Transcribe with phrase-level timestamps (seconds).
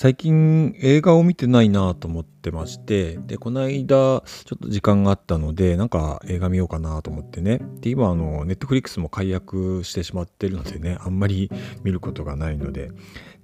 [0.00, 7.60] 最近映画を見てないなと思ってましてでこの間ちょっと時間があったのでなんか映画見ようかなと思ってね。
[7.82, 11.50] で今あのネットフリックスも解約してしまってるのでねあんまり
[11.84, 12.92] 見ることがないので。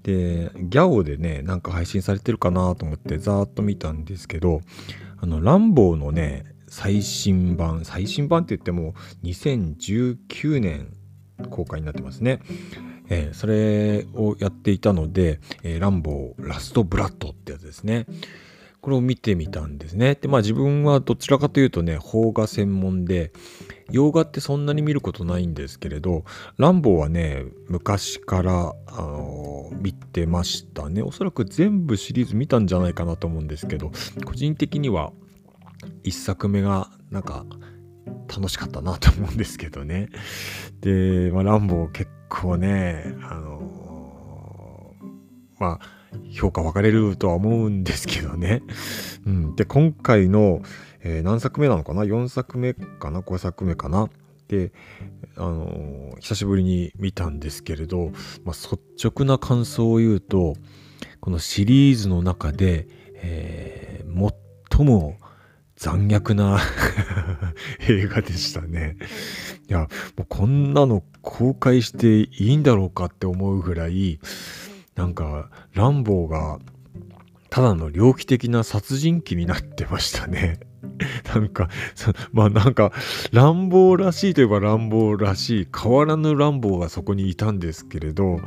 [0.03, 4.63] でギャオでねなんか配信されてるかなと思ってざーっと見たんですけど
[5.19, 10.97] あのランボーのね最新版最新版って言っても2019年
[11.51, 12.41] 公開になってますね。
[13.09, 18.07] えー、それをやっていたので、えー、ランボーラストブラッドってやつですね。
[18.87, 20.15] これを見てみたんですね。
[20.15, 23.33] で、まあ自分はどちらかというとね、邦画専門で、
[23.91, 26.25] 洋画ってそんなに見ることないんですけれど、
[26.57, 31.03] ランボーはね、昔から、あのー、見てましたね。
[31.03, 33.91] おそらく全部シリーズ見たんじゃないかなと思うんですけど、
[34.25, 35.13] 個人的には
[36.05, 37.45] 1作目がなんか
[38.29, 40.09] 楽しかったなと思うんですけどね。
[40.81, 45.97] で、まあ、ランボー結構ね、あのー、まあ、
[46.33, 48.63] 評価分かれるとは思うんですけどね。
[49.27, 50.63] うん、で、今回の、
[51.03, 54.09] えー、何作目なのかな ?4 作目かな ?5 作目かな？
[54.49, 54.73] で、
[55.37, 58.13] あのー、久しぶりに見たんですけれど、
[58.45, 60.55] まあ、率直な感想を言うと、
[61.21, 64.33] このシリーズの中で、えー、
[64.71, 65.17] 最も
[65.77, 66.59] 残虐な
[67.89, 68.97] 映画でしたね。
[69.69, 69.81] いや、
[70.17, 74.19] もうこんなの公開していいんだろうかって思うぐらい、
[74.95, 76.59] なんか、ランボーが、
[77.51, 80.61] ただの猟奇的な殺人鬼になってましたね。
[81.35, 81.69] なんか、
[82.33, 82.93] まあなんか、
[83.33, 88.41] 乱暴らしいといえば乱暴らしい、変わらぬ乱暴がそこにいたんですけれど、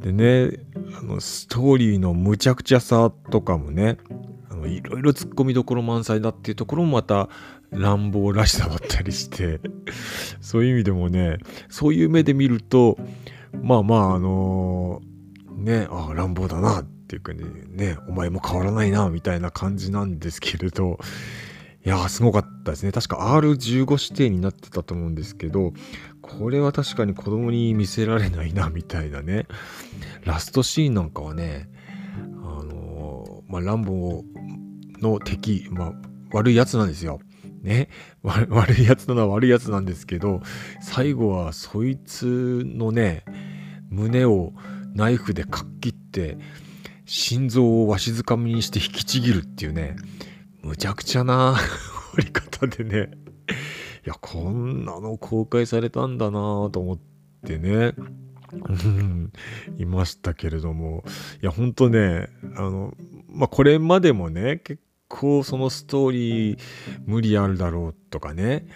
[0.00, 0.58] でね、
[0.98, 3.98] あの、ストーリーの無茶苦茶さとかもね、
[4.54, 7.28] あのいろいろ突っ込みどころ満載だっていうところもまた
[7.70, 9.60] 乱暴らしさだったりして
[10.40, 11.38] そういう意味でもね
[11.68, 12.96] そういう目で見ると
[13.62, 20.98] まあまああのー、ねああ乱暴だなっていうかねねお前も変わらないなみたいな感じなんですけれど
[21.84, 22.92] いやーすごかったですね。
[22.92, 25.74] 確か R15 指定になってたと思うんですけど
[26.22, 29.46] これは確かに子供に見せられないなみたいなね。
[30.24, 31.68] ラストシーンなんかはね
[32.42, 34.24] あのー、まあ乱暴
[35.04, 35.92] の敵、まあ
[36.32, 37.20] 悪いやつなんですよ。
[37.62, 37.88] ね、
[38.22, 40.42] 悪いやつなのは悪いやつなんですけど、
[40.80, 43.24] 最後はそいつのね、
[43.88, 44.52] 胸を
[44.94, 46.38] ナイフでかっ切って、
[47.06, 49.96] 心臓をわしづかみにして引きちぎるっていうね、
[50.62, 51.56] むちゃくちゃな
[52.14, 53.10] 折り方でね、
[54.06, 56.98] いや、こんなの公開されたんだなと思っ
[57.46, 57.94] てね、
[59.78, 61.04] いましたけれども、
[61.42, 62.94] いや、ほんとね、あの、
[63.28, 66.58] まあ、これまでもね、結構そのストーリー
[67.06, 68.66] 無理あるだろうとかね。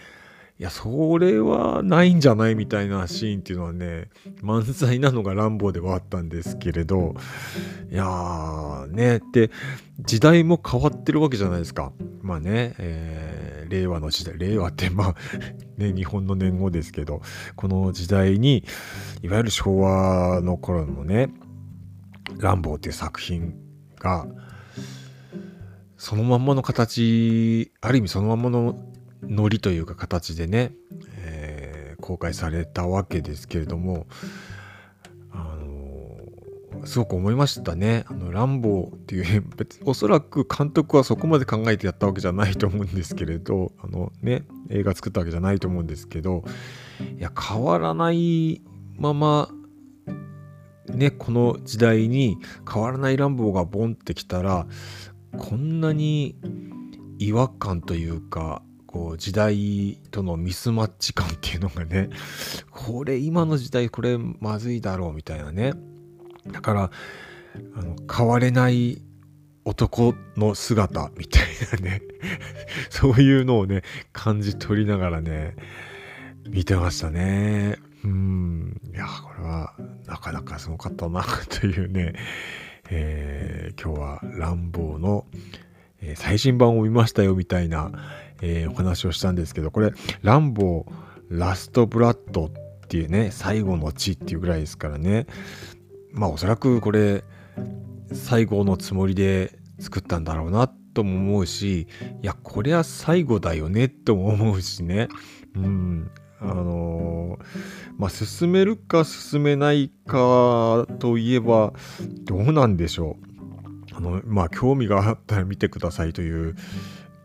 [0.60, 4.08] いやそれはないんじゃないみたいなシーンっていうのはね
[4.42, 7.14] 満載なのが乱暴ではあったんですけれど。
[7.90, 9.50] いやーねで
[10.00, 11.92] 時代も変わってるわけじゃないですか。
[12.22, 15.14] まあね、えー、令和の時代令和ってまあ
[15.76, 17.22] ね日本の年号ですけど
[17.56, 18.64] この時代に
[19.22, 21.30] いわゆる昭和の頃のね
[22.38, 23.54] 「乱暴」っていう作品
[23.98, 24.26] が
[25.98, 28.80] そのまんまの形ある意味そのまんまの
[29.22, 30.72] ノリというか形でね、
[31.16, 34.06] えー、公開されたわけですけれども
[35.32, 38.04] あのすごく思いましたね。
[38.06, 46.44] あのランボーっていう別おそらく監督はそこまで考えてやったわけじゃないと思うんですけれどあのね映画作ったわけじゃないと思うんですけど
[47.18, 48.62] いや変わらない
[48.96, 49.50] まま
[50.86, 52.38] ねこの時代に
[52.72, 54.66] 変わらないランボーがボンってきたら
[55.36, 56.36] こんなに
[57.18, 62.08] 違和感というかこう時代とのミスマッチ感っていうのがね
[62.70, 65.74] これ今の時代これまずいだろうみたいなね。
[66.50, 66.90] だから
[67.74, 69.02] あの変われない
[69.64, 72.02] 男の姿みたいなね。
[72.88, 75.54] そういうのをね感じ取りながらね
[76.48, 77.76] 見てましたね。
[78.04, 78.80] うん。
[78.94, 79.74] いやこれは
[80.06, 82.14] なかなかすごかったなというね。
[82.90, 83.37] えー、
[83.80, 85.26] 今日は乱暴の、
[86.00, 87.92] えー、最新版を見ましたよみたいな、
[88.42, 89.92] えー、お話をしたんですけどこれ
[90.22, 90.86] 乱暴
[91.28, 92.50] ラストブラッドっ
[92.88, 95.26] ていうね最後の地っていうぐらいですからね。
[96.12, 97.24] まあおそらくこれ
[98.12, 101.86] 最後のつもりで作ったんだろうなとも思うしい
[102.22, 105.08] やこれは最後だよねとも思うしね。
[105.54, 106.10] うん。
[106.40, 107.44] あのー、
[107.96, 111.72] まあ、進めるか進めないかといえば、
[112.24, 113.37] どうなんでしょう。
[113.98, 116.56] あの、まあ、興味があったら見てくださいという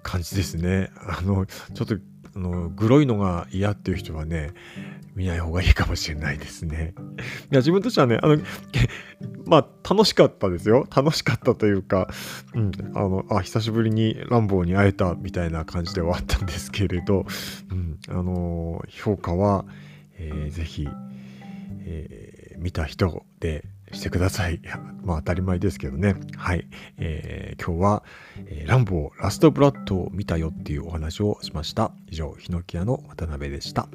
[0.02, 0.92] 感じですね。
[0.98, 1.96] あの、ちょっと
[2.36, 4.54] あのグロいのが嫌っていう人はね
[5.16, 6.96] 見ない方がいいかもしれないですね。
[7.52, 8.40] いや自分としてはねあの
[9.46, 12.10] まあ楽しかったですよ楽しかったというか、
[12.56, 17.28] うん、あのあ久しぶりにランボーに会えたみたいな感じではあったんですけれど、
[17.72, 19.66] うん、あの評価は、
[20.18, 20.88] えー、ぜひ、
[21.82, 22.33] えー、
[22.64, 24.62] 見た人でしてください。
[25.04, 26.16] まあ当たり前ですけどね。
[26.38, 26.68] はい。
[26.98, 28.04] えー、今日は、
[28.48, 31.92] えー、ランボーラストブラッドを見たよっていうお話をしました。
[32.10, 33.90] 以上、ヒノキ屋の渡辺でした。